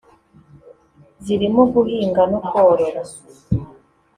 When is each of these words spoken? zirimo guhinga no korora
zirimo 1.23 1.61
guhinga 1.73 2.21
no 2.31 2.39
korora 2.49 3.01